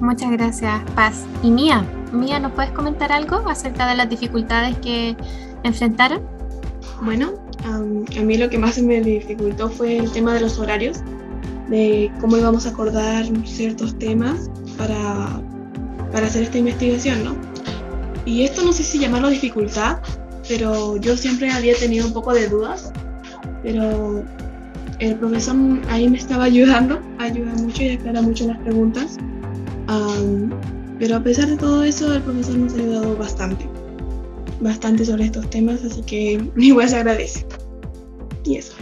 Muchas 0.00 0.30
gracias, 0.30 0.80
Paz. 0.94 1.26
¿Y 1.42 1.50
Mía? 1.50 1.84
Mía, 2.12 2.40
¿nos 2.40 2.52
puedes 2.52 2.70
comentar 2.70 3.12
algo 3.12 3.36
acerca 3.46 3.86
de 3.86 3.94
las 3.94 4.08
dificultades 4.08 4.76
que 4.78 5.16
enfrentaron? 5.64 6.22
Bueno, 7.02 7.32
a 7.64 7.78
mí 8.22 8.38
lo 8.38 8.48
que 8.48 8.56
más 8.56 8.78
me 8.78 9.02
dificultó 9.02 9.68
fue 9.68 9.98
el 9.98 10.10
tema 10.10 10.32
de 10.32 10.40
los 10.40 10.58
horarios 10.58 11.00
de 11.68 12.10
cómo 12.20 12.38
íbamos 12.38 12.64
a 12.66 12.70
acordar 12.70 13.26
ciertos 13.44 13.98
temas 13.98 14.50
para, 14.78 15.42
para 16.10 16.26
hacer 16.26 16.44
esta 16.44 16.56
investigación, 16.56 17.22
¿no? 17.22 17.36
Y 18.24 18.44
esto 18.44 18.62
no 18.62 18.72
sé 18.72 18.82
si 18.82 18.98
llamarlo 18.98 19.28
dificultad, 19.28 19.98
pero 20.48 20.96
yo 20.96 21.16
siempre 21.18 21.50
había 21.50 21.76
tenido 21.76 22.06
un 22.06 22.14
poco 22.14 22.32
de 22.32 22.48
dudas, 22.48 22.92
pero 23.66 24.22
el 25.00 25.16
profesor 25.16 25.56
ahí 25.88 26.08
me 26.08 26.18
estaba 26.18 26.44
ayudando, 26.44 27.00
ayuda 27.18 27.52
mucho 27.54 27.82
y 27.82 27.88
aclara 27.90 28.22
mucho 28.22 28.46
las 28.46 28.58
preguntas. 28.58 29.18
pero 31.00 31.16
a 31.16 31.20
pesar 31.20 31.48
de 31.48 31.56
todo 31.56 31.82
eso, 31.82 32.14
el 32.14 32.22
profesor 32.22 32.58
nos 32.58 32.74
ha 32.74 32.76
ayudado 32.76 33.16
bastante, 33.16 33.68
bastante 34.60 35.04
sobre 35.04 35.24
estos 35.24 35.50
temas, 35.50 35.82
así 35.84 36.00
que 36.02 36.48
igual 36.56 36.88
se 36.88 36.96
agradece. 36.96 37.44
Y 38.44 38.58
eso. 38.58 38.72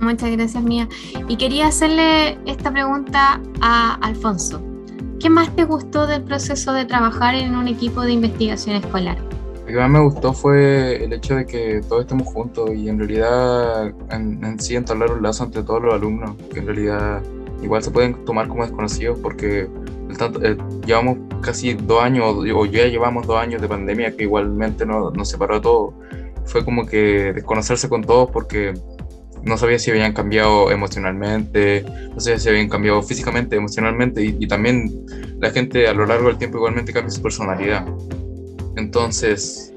Muchas 0.00 0.32
gracias, 0.32 0.64
Mía. 0.64 0.88
Y 1.28 1.36
quería 1.36 1.68
hacerle 1.68 2.36
esta 2.46 2.72
pregunta 2.72 3.40
a 3.60 3.94
Alfonso. 4.02 4.60
¿Qué 5.20 5.30
más 5.30 5.54
te 5.54 5.62
gustó 5.64 6.08
del 6.08 6.24
proceso 6.24 6.72
de 6.72 6.84
trabajar 6.84 7.36
en 7.36 7.54
un 7.54 7.68
equipo 7.68 8.00
de 8.00 8.12
investigación 8.12 8.74
escolar? 8.74 9.29
Lo 9.70 9.74
que 9.74 9.82
más 9.82 9.90
me 9.90 10.00
gustó 10.00 10.32
fue 10.32 11.04
el 11.04 11.12
hecho 11.12 11.36
de 11.36 11.46
que 11.46 11.80
todos 11.88 12.02
estemos 12.02 12.26
juntos 12.26 12.70
y 12.74 12.88
en 12.88 12.98
realidad 12.98 13.92
en, 14.10 14.58
sí 14.58 14.74
entablar 14.74 15.12
un 15.12 15.22
lazo 15.22 15.44
entre 15.44 15.62
todos 15.62 15.80
los 15.80 15.94
alumnos, 15.94 16.34
que 16.52 16.58
en 16.58 16.66
realidad 16.66 17.22
igual 17.62 17.80
se 17.80 17.92
pueden 17.92 18.24
tomar 18.24 18.48
como 18.48 18.64
desconocidos 18.64 19.20
porque 19.20 19.68
eh, 20.42 20.56
llevamos 20.84 21.18
casi 21.40 21.74
dos 21.74 22.02
años, 22.02 22.34
o 22.52 22.66
ya 22.66 22.86
llevamos 22.86 23.28
dos 23.28 23.36
años 23.36 23.62
de 23.62 23.68
pandemia 23.68 24.16
que 24.16 24.24
igualmente 24.24 24.84
nos, 24.84 25.14
nos 25.14 25.28
separó 25.28 25.54
a 25.54 25.60
todos. 25.60 25.94
Fue 26.46 26.64
como 26.64 26.84
que 26.84 27.32
desconocerse 27.32 27.88
con 27.88 28.02
todos 28.02 28.28
porque 28.32 28.74
no 29.44 29.56
sabía 29.56 29.78
si 29.78 29.92
habían 29.92 30.12
cambiado 30.12 30.72
emocionalmente, 30.72 31.84
no 32.12 32.18
sabía 32.18 32.40
si 32.40 32.48
habían 32.48 32.68
cambiado 32.68 33.00
físicamente, 33.02 33.54
emocionalmente, 33.54 34.24
y, 34.24 34.48
también 34.48 34.90
la 35.38 35.50
gente 35.50 35.86
a 35.86 35.94
lo 35.94 36.06
largo 36.06 36.26
del 36.26 36.38
tiempo 36.38 36.58
igualmente 36.58 36.92
cambia 36.92 37.10
su 37.10 37.22
personalidad. 37.22 37.86
Entonces, 38.76 39.74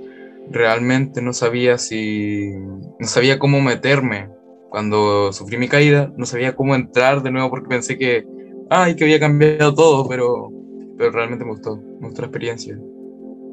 realmente 0.49 1.21
no 1.21 1.33
sabía 1.33 1.77
si, 1.77 2.51
no 2.99 3.07
sabía 3.07 3.39
cómo 3.39 3.61
meterme 3.61 4.29
cuando 4.69 5.31
sufrí 5.31 5.57
mi 5.57 5.67
caída, 5.67 6.11
no 6.17 6.25
sabía 6.25 6.55
cómo 6.55 6.75
entrar 6.75 7.21
de 7.21 7.31
nuevo 7.31 7.49
porque 7.49 7.67
pensé 7.67 7.97
que, 7.97 8.25
ay, 8.69 8.95
que 8.95 9.03
había 9.03 9.19
cambiado 9.19 9.73
todo, 9.73 10.07
pero, 10.07 10.51
pero 10.97 11.11
realmente 11.11 11.45
me 11.45 11.51
gustó, 11.51 11.77
me 11.77 12.07
gustó 12.07 12.21
la 12.21 12.27
experiencia. 12.27 12.77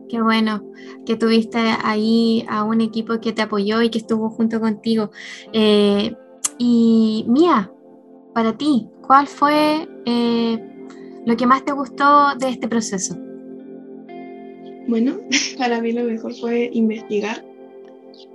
Qué 0.09 0.21
bueno 0.21 0.65
que 1.07 1.17
tuviste 1.17 1.59
ahí 1.85 2.45
a 2.49 2.65
un 2.65 2.81
equipo 2.81 3.21
que 3.21 3.33
te 3.33 3.43
apoyó 3.43 3.81
y 3.83 3.91
que 3.91 3.99
estuvo 3.99 4.31
junto 4.31 4.61
contigo. 4.61 5.11
Eh, 5.53 6.13
y 6.59 7.25
Mía, 7.29 7.71
para 8.35 8.57
ti, 8.57 8.89
¿cuál 9.07 9.27
fue 9.27 9.89
eh, 10.07 10.59
lo 11.27 11.37
que 11.37 11.47
más 11.47 11.65
te 11.65 11.73
gustó 11.73 12.35
de 12.39 12.49
este 12.49 12.67
proceso? 12.67 13.15
Bueno, 14.87 15.21
para 15.59 15.81
mí 15.81 15.93
lo 15.93 16.05
mejor 16.05 16.35
fue 16.35 16.71
investigar, 16.73 17.45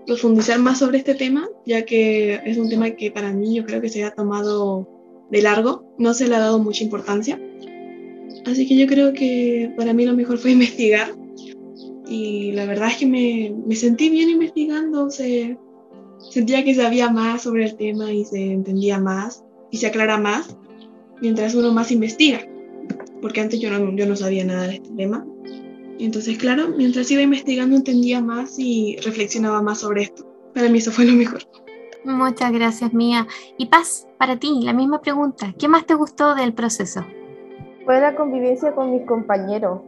profundizar 0.06 0.60
más 0.60 0.80
sobre 0.80 0.98
este 1.00 1.16
tema, 1.16 1.48
ya 1.66 1.86
que 1.86 2.42
es 2.46 2.58
un 2.58 2.70
tema 2.70 2.92
que 2.92 3.12
para 3.12 3.34
mí 3.34 3.56
yo 3.56 3.66
creo 3.66 3.82
que 3.82 3.90
se 3.90 4.04
ha 4.04 4.12
tomado 4.12 4.88
de 5.30 5.42
largo, 5.42 5.86
no 5.98 6.14
se 6.14 6.28
le 6.28 6.36
ha 6.36 6.40
dado 6.40 6.60
mucha 6.60 6.84
importancia. 6.84 7.40
Así 8.46 8.68
que 8.68 8.76
yo 8.76 8.86
creo 8.88 9.14
que 9.14 9.72
para 9.76 9.94
mí 9.94 10.06
lo 10.06 10.14
mejor 10.14 10.38
fue 10.38 10.52
investigar 10.54 11.10
y 12.08 12.52
la 12.52 12.66
verdad 12.66 12.90
es 12.90 12.98
que 12.98 13.08
me, 13.08 13.54
me 13.66 13.76
sentí 13.76 14.10
bien 14.10 14.30
investigando, 14.30 15.10
se, 15.10 15.58
sentía 16.30 16.64
que 16.64 16.76
sabía 16.76 17.10
más 17.10 17.44
sobre 17.44 17.66
el 17.66 17.76
tema 17.76 18.12
y 18.12 18.26
se 18.26 18.52
entendía 18.52 19.00
más 19.00 19.44
y 19.72 19.78
se 19.78 19.88
aclara 19.88 20.18
más 20.18 20.56
mientras 21.22 21.56
uno 21.56 21.72
más 21.72 21.92
investiga, 21.92 22.42
porque 23.22 23.42
antes 23.42 23.60
yo 23.60 23.70
no, 23.70 23.96
yo 23.96 24.06
no 24.06 24.16
sabía 24.16 24.44
nada 24.44 24.68
de 24.68 24.76
este 24.76 24.90
tema. 24.92 25.26
Y 25.98 26.06
entonces, 26.06 26.38
claro, 26.38 26.70
mientras 26.76 27.10
iba 27.12 27.22
investigando 27.22 27.76
entendía 27.76 28.22
más 28.22 28.60
y 28.60 28.98
reflexionaba 28.98 29.62
más 29.62 29.80
sobre 29.80 30.04
esto. 30.04 30.26
Para 30.54 30.70
mí 30.70 30.80
eso 30.80 30.92
fue 30.92 31.06
lo 31.06 31.14
mejor. 31.14 31.42
Muchas 32.04 32.52
gracias, 32.52 32.94
Mía. 32.94 33.28
Y 33.58 33.68
Paz, 33.68 34.08
para 34.18 34.38
ti, 34.38 34.62
la 34.64 34.74
misma 34.74 35.02
pregunta. 35.02 35.54
¿Qué 35.58 35.68
más 35.68 35.86
te 35.86 35.96
gustó 35.96 36.36
del 36.36 36.54
proceso? 36.54 37.06
Fue 37.86 38.00
la 38.00 38.16
convivencia 38.16 38.74
con 38.74 38.92
mis 38.92 39.06
compañeros 39.06 39.82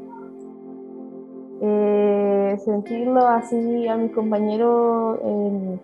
eh, 1.60 2.58
sentirlo 2.64 3.28
así 3.28 3.88
a 3.88 3.98
mis 3.98 4.12
compañeros 4.12 5.20
en, 5.24 5.80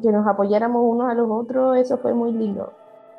que 0.00 0.12
nos 0.12 0.26
apoyáramos 0.26 0.82
unos 0.84 1.10
a 1.10 1.14
los 1.14 1.28
otros, 1.30 1.76
eso 1.76 1.98
fue 1.98 2.14
muy 2.14 2.32
lindo. 2.32 2.72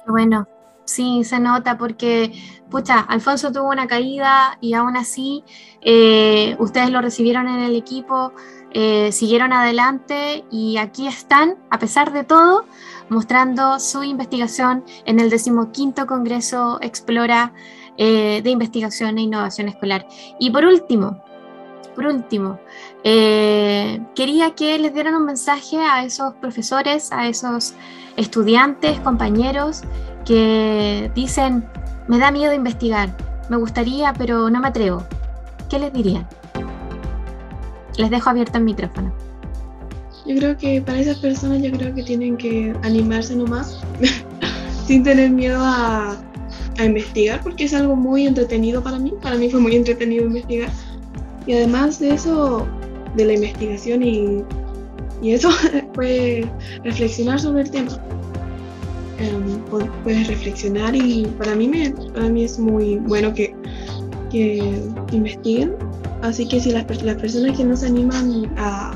Bueno, 0.08 0.48
sí, 0.86 1.24
se 1.24 1.40
nota 1.40 1.78
porque, 1.78 2.32
pucha, 2.70 3.00
Alfonso 3.00 3.52
tuvo 3.52 3.70
una 3.70 3.88
caída 3.88 4.58
y 4.62 4.74
aún 4.74 4.98
así 4.98 5.44
eh, 5.82 6.56
ustedes 6.60 6.90
lo 6.90 7.02
recibieron 7.02 7.48
en 7.48 7.60
el 7.60 7.76
equipo 7.76 8.34
eh, 8.74 9.12
siguieron 9.12 9.52
adelante 9.52 10.46
y 10.50 10.78
aquí 10.78 11.06
están, 11.06 11.58
a 11.70 11.78
pesar 11.78 12.14
de 12.14 12.24
todo, 12.24 12.66
mostrando 13.10 13.80
su 13.82 14.02
investigación 14.04 14.86
en 15.06 15.20
el 15.20 15.30
decimoquinto 15.30 16.08
Congreso 16.08 16.80
Explora 16.82 17.54
eh, 17.98 18.42
de 18.42 18.50
Investigación 18.50 19.18
e 19.18 19.24
Innovación 19.24 19.68
Escolar. 19.68 20.08
Y 20.40 20.52
por 20.52 20.64
último, 20.64 21.22
por 21.96 22.06
último, 22.06 22.62
quería 23.04 24.56
que 24.56 24.80
les 24.80 24.94
dieran 24.94 25.16
un 25.16 25.26
mensaje 25.26 25.78
a 25.78 26.06
esos 26.06 26.34
profesores, 26.36 27.12
a 27.12 27.28
esos 27.28 27.74
estudiantes, 28.16 29.02
compañeros 29.02 29.84
que 30.26 31.12
dicen, 31.16 31.64
me 32.08 32.20
da 32.20 32.32
miedo 32.32 32.54
investigar, 32.54 33.16
me 33.50 33.58
gustaría, 33.58 34.14
pero 34.14 34.50
no 34.50 34.60
me 34.60 34.68
atrevo. 34.68 35.04
¿Qué 35.70 35.80
les 35.80 35.94
dirían? 35.94 36.28
Les 37.98 38.10
dejo 38.10 38.30
abierto 38.30 38.58
el 38.58 38.64
micrófono. 38.64 39.12
Yo 40.26 40.36
creo 40.38 40.58
que 40.58 40.82
para 40.82 41.00
esas 41.00 41.18
personas 41.18 41.62
yo 41.62 41.72
creo 41.72 41.94
que 41.94 42.04
tienen 42.04 42.38
que 42.38 42.74
animarse 42.84 43.36
nomás, 43.36 43.82
sin 44.88 45.04
tener 45.04 45.32
miedo 45.32 45.60
a, 45.60 46.18
a 46.78 46.86
investigar, 46.86 47.42
porque 47.42 47.66
es 47.66 47.74
algo 47.74 47.96
muy 47.96 48.28
entretenido 48.28 48.84
para 48.84 49.00
mí. 49.00 49.14
Para 49.22 49.36
mí 49.38 49.50
fue 49.50 49.60
muy 49.60 49.76
entretenido 49.76 50.26
investigar. 50.26 50.70
Y 51.48 51.54
además 51.54 52.00
de 52.00 52.14
eso, 52.14 52.68
de 53.16 53.26
la 53.26 53.34
investigación 53.34 54.04
y, 54.04 54.44
y 55.22 55.32
eso, 55.32 55.50
fue 55.94 56.48
reflexionar 56.84 57.40
sobre 57.40 57.64
el 57.64 57.72
tema. 57.72 58.00
Puedes 60.04 60.28
reflexionar 60.28 60.96
y 60.96 61.26
para 61.38 61.56
mí, 61.56 61.68
me, 61.68 61.92
para 62.14 62.30
mí 62.30 62.44
es 62.44 62.60
muy 62.60 62.98
bueno 62.98 63.34
que, 63.34 63.56
que 64.30 64.82
investiguen. 65.12 65.76
Así 66.22 66.48
que 66.48 66.60
si 66.60 66.72
las, 66.72 66.86
las 67.04 67.16
personas 67.16 67.58
que 67.58 67.64
no 67.64 67.76
se 67.76 67.88
animan 67.88 68.52
a 68.58 68.92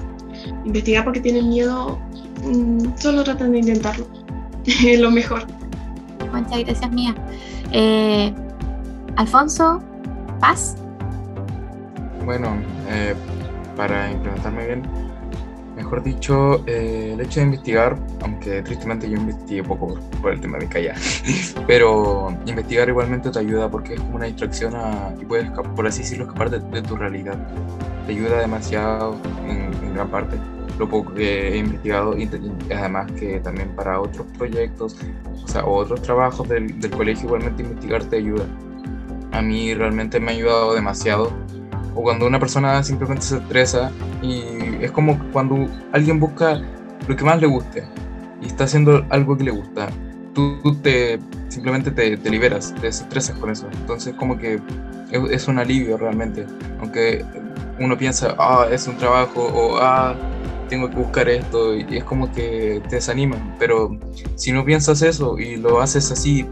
investigar 0.65 1.03
porque 1.03 1.21
tienen 1.21 1.49
miedo, 1.49 1.97
mm, 2.43 2.97
solo 2.97 3.23
tratan 3.23 3.53
de 3.53 3.59
intentarlo. 3.59 4.07
es 4.65 4.99
lo 4.99 5.11
mejor. 5.11 5.45
Muchas 6.33 6.63
gracias, 6.65 6.91
Mía. 6.91 7.15
Eh, 7.71 8.33
Alfonso, 9.15 9.81
Paz. 10.39 10.75
Bueno, 12.25 12.57
eh, 12.89 13.15
para 13.77 14.11
implementarme 14.11 14.65
bien, 14.65 14.83
mejor 15.75 16.03
dicho, 16.03 16.63
eh, 16.67 17.11
el 17.13 17.21
hecho 17.21 17.39
de 17.41 17.47
investigar, 17.47 17.97
aunque 18.21 18.61
tristemente 18.63 19.09
yo 19.09 19.17
investigué 19.17 19.63
poco 19.63 19.99
por, 20.21 20.33
el 20.33 20.39
tema 20.39 20.57
de 20.57 20.67
callar, 20.67 20.95
pero 21.67 22.35
investigar 22.45 22.87
igualmente 22.89 23.29
te 23.29 23.39
ayuda 23.39 23.69
porque 23.69 23.95
es 23.95 23.99
como 23.99 24.15
una 24.15 24.25
distracción 24.25 24.73
y 25.19 25.25
puedes, 25.25 25.49
por 25.49 25.85
así 25.85 26.01
decirlo, 26.01 26.25
escapar 26.25 26.49
de, 26.49 26.81
tu 26.81 26.95
realidad. 26.95 27.37
Te 28.05 28.13
ayuda 28.13 28.39
demasiado 28.39 29.15
en, 29.47 29.93
gran 29.93 30.09
parte 30.09 30.37
lo 30.77 30.89
poco 30.89 31.13
que 31.13 31.53
he 31.53 31.57
investigado 31.57 32.17
y, 32.17 32.29
además 32.69 33.09
que 33.13 33.39
también 33.39 33.73
para 33.75 34.01
otros 34.01 34.27
proyectos, 34.37 34.97
o 35.43 35.47
sea, 35.47 35.65
otros 35.65 36.01
trabajos 36.01 36.49
del, 36.49 36.79
del 36.81 36.91
colegio 36.91 37.25
igualmente 37.25 37.63
investigar 37.63 38.03
te 38.03 38.17
ayuda. 38.17 38.45
A 39.31 39.41
mí 39.41 39.73
realmente 39.73 40.19
me 40.19 40.31
ha 40.31 40.35
ayudado 40.35 40.73
demasiado 40.73 41.31
o 41.95 42.03
cuando 42.03 42.27
una 42.27 42.39
persona 42.39 42.83
simplemente 42.83 43.23
se 43.23 43.37
estresa 43.37 43.91
y 44.21 44.43
es 44.81 44.91
como 44.91 45.17
cuando 45.31 45.67
alguien 45.93 46.19
busca 46.19 46.61
lo 47.07 47.15
que 47.15 47.23
más 47.23 47.39
le 47.39 47.47
guste 47.47 47.83
y 48.41 48.47
está 48.47 48.65
haciendo 48.65 49.05
algo 49.09 49.37
que 49.37 49.45
le 49.45 49.51
gusta, 49.51 49.89
tú, 50.33 50.59
te 50.83 51.19
simplemente 51.47 51.89
te, 51.89 52.17
te, 52.17 52.29
liberas, 52.29 52.75
te 52.81 52.87
estresas 52.89 53.37
con 53.39 53.49
eso. 53.49 53.67
Entonces 53.71 54.13
como 54.15 54.37
que 54.37 54.59
es, 55.11 55.47
un 55.47 55.57
alivio 55.57 55.97
realmente, 55.97 56.45
aunque 56.79 57.23
uno 57.79 57.97
piensa, 57.97 58.35
ah, 58.37 58.67
es 58.69 58.87
un 58.87 58.97
trabajo 58.97 59.41
o 59.41 59.77
ah, 59.77 60.15
tengo 60.69 60.89
que 60.89 60.97
buscar 60.97 61.29
esto 61.29 61.75
y 61.75 61.85
es 61.97 62.03
como 62.03 62.31
que 62.31 62.81
te 62.89 62.95
desanima, 62.95 63.37
pero 63.57 63.97
si 64.35 64.51
no 64.51 64.65
piensas 64.65 65.01
eso 65.01 65.39
y 65.39 65.57
lo 65.57 65.79
haces 65.79 66.11
así 66.11 66.45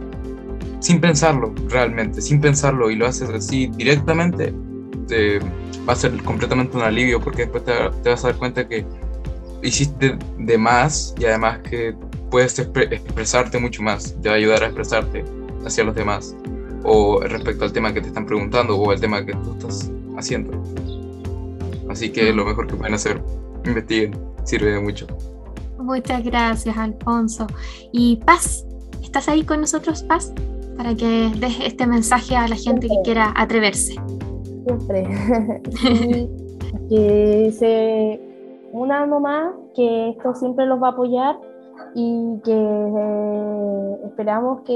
sin 0.80 1.00
pensarlo 1.00 1.54
realmente, 1.70 2.22
sin 2.22 2.42
pensarlo 2.42 2.92
y 2.92 2.96
lo 2.96 3.08
haces 3.08 3.30
así 3.30 3.68
directamente, 3.76 4.54
va 5.88 5.94
a 5.94 5.96
ser 5.96 6.22
completamente 6.24 6.78
un 6.78 6.84
alivio 6.84 7.20
porque 7.20 7.44
después 7.44 7.64
te, 7.66 8.10
vas 8.10 8.24
a 8.24 8.30
dar 8.30 8.38
cuenta 8.38 8.68
que 8.68 8.86
hiciste 9.62 10.18
de 10.38 10.58
más 10.58 11.14
y 11.20 11.26
además 11.26 11.60
que 11.60 11.96
puedes 12.30 12.58
expresarte 12.60 13.60
mucho 13.60 13.82
más, 13.84 14.16
te 14.22 14.30
va 14.30 14.36
a 14.36 14.38
ayudar 14.38 14.64
a 14.64 14.68
expresarte 14.68 15.24
hacia 15.66 15.84
los 15.84 15.96
demás 15.96 16.36
o 16.84 17.22
respecto 17.22 17.64
al 17.64 17.72
tema 17.72 17.94
que 17.94 18.02
te 18.02 18.08
están 18.08 18.26
preguntando 18.26 18.76
o 18.78 18.92
el 18.92 19.00
tema 19.00 19.26
que 19.26 19.34
tú 19.34 19.54
estás 19.54 19.92
haciendo. 20.18 20.62
Así 21.90 22.10
que 22.10 22.34
lo 22.34 22.46
mejor 22.46 22.68
que 22.68 22.76
pueden 22.76 22.94
hacer, 22.94 23.22
investiguen, 23.66 24.20
sirve 24.44 24.72
de 24.72 24.80
mucho. 24.80 25.08
Muchas 25.78 26.24
gracias, 26.24 26.76
Alfonso. 26.78 27.48
Y 27.92 28.18
Paz, 28.26 28.66
¿estás 29.02 29.30
ahí 29.30 29.44
con 29.44 29.62
nosotros, 29.62 30.04
Paz? 30.04 30.34
Para 30.76 30.96
que 30.96 31.32
des 31.38 31.60
este 31.62 31.86
mensaje 31.86 32.36
a 32.36 32.48
la 32.48 32.56
gente 32.56 32.88
que 32.88 32.96
quiera 33.04 33.32
atreverse 33.36 33.96
siempre. 34.66 35.08
que 36.90 37.52
se 37.52 38.20
una 38.72 39.06
mamá 39.06 39.54
que 39.76 40.10
esto 40.10 40.34
siempre 40.36 40.66
los 40.66 40.82
va 40.82 40.88
a 40.88 40.92
apoyar 40.92 41.40
y 41.96 42.40
que 42.44 42.52
eh, 42.52 43.98
esperamos 44.06 44.62
que 44.62 44.74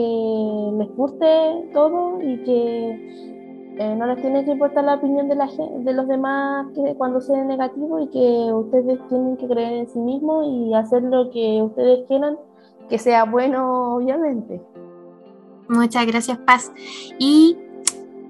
les 0.77 0.95
guste 0.95 1.69
todo 1.73 2.21
y 2.21 2.37
que 2.43 3.37
eh, 3.79 3.95
no 3.95 4.07
les 4.07 4.21
tiene 4.21 4.45
que 4.45 4.51
importar 4.51 4.83
la 4.83 4.95
opinión 4.95 5.27
de, 5.27 5.35
la, 5.35 5.47
de 5.47 5.93
los 5.93 6.07
demás 6.07 6.67
que 6.73 6.95
cuando 6.95 7.21
sea 7.21 7.43
negativo 7.43 7.99
y 7.99 8.07
que 8.07 8.51
ustedes 8.53 8.99
tienen 9.09 9.37
que 9.37 9.47
creer 9.47 9.73
en 9.73 9.87
sí 9.89 9.99
mismos 9.99 10.45
y 10.47 10.73
hacer 10.73 11.03
lo 11.03 11.29
que 11.31 11.61
ustedes 11.63 12.07
quieran, 12.07 12.37
que 12.89 12.97
sea 12.97 13.25
bueno, 13.25 13.95
obviamente. 13.95 14.61
Muchas 15.69 16.05
gracias, 16.07 16.37
Paz. 16.39 16.71
Y 17.19 17.57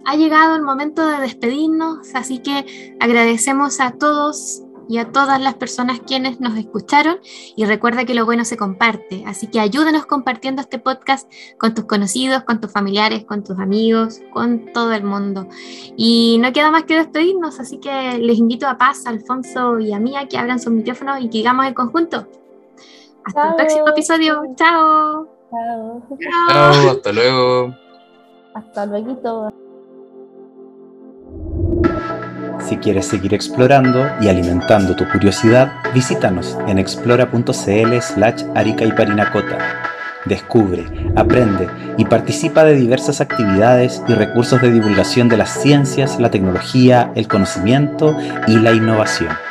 ha 0.08 0.16
llegado 0.16 0.56
el 0.56 0.62
momento 0.62 1.06
de 1.06 1.18
despedirnos, 1.18 2.16
así 2.16 2.40
que 2.40 2.96
agradecemos 3.02 3.82
a 3.82 3.92
todos 3.92 4.64
y 4.88 5.00
a 5.00 5.12
todas 5.12 5.42
las 5.42 5.56
personas 5.56 6.00
quienes 6.00 6.40
nos 6.40 6.58
escucharon 6.58 7.20
y 7.58 7.66
recuerda 7.66 8.06
que 8.06 8.16
lo 8.16 8.24
bueno 8.24 8.46
se 8.46 8.56
comparte, 8.56 9.26
así 9.28 9.48
que 9.48 9.60
ayúdenos 9.60 10.06
compartiendo 10.06 10.62
este 10.62 10.80
podcast 10.80 11.30
con 11.58 11.74
tus 11.74 11.84
conocidos, 11.84 12.44
con 12.44 12.62
tus 12.62 12.72
familiares, 12.72 13.26
con 13.26 13.44
tus 13.44 13.60
amigos, 13.60 14.22
con 14.32 14.72
todo 14.72 14.94
el 14.94 15.04
mundo. 15.04 15.50
Y 15.98 16.38
no 16.40 16.54
queda 16.54 16.72
más 16.72 16.86
que 16.86 16.96
despedirnos, 16.96 17.60
así 17.60 17.78
que 17.80 18.18
les 18.18 18.38
invito 18.38 18.66
a 18.66 18.78
Paz, 18.78 19.06
a 19.06 19.10
Alfonso 19.10 19.78
y 19.78 19.92
a 19.92 20.00
Mía 20.00 20.30
que 20.30 20.38
abran 20.38 20.62
sus 20.62 20.72
micrófonos 20.72 21.20
y 21.20 21.28
que 21.28 21.40
digamos 21.40 21.66
en 21.66 21.74
conjunto. 21.74 22.30
Hasta 23.26 23.50
el 23.50 23.56
próximo 23.56 23.90
episodio. 23.90 24.42
Chao. 24.56 25.28
Chao. 25.52 26.08
Chao. 26.22 26.92
Hasta 26.92 27.12
luego. 27.12 27.76
Hasta 28.54 28.86
luego. 28.86 29.67
Si 32.68 32.76
quieres 32.76 33.06
seguir 33.06 33.34
explorando 33.34 34.06
y 34.20 34.28
alimentando 34.28 34.94
tu 34.94 35.08
curiosidad, 35.08 35.72
visítanos 35.94 36.58
en 36.68 36.78
explora.cl 36.78 38.02
slash 38.02 38.44
parinacota. 38.94 39.58
Descubre, 40.26 40.86
aprende 41.16 41.70
y 41.98 42.04
participa 42.04 42.66
de 42.66 42.76
diversas 42.76 43.22
actividades 43.22 44.04
y 44.10 44.14
recursos 44.14 44.62
de 44.62 44.72
divulgación 44.72 45.30
de 45.30 45.38
las 45.38 45.62
ciencias, 45.62 46.20
la 46.20 46.30
tecnología, 46.30 47.10
el 47.16 47.30
conocimiento 47.30 48.18
y 48.48 48.58
la 48.58 48.74
innovación. 48.74 49.47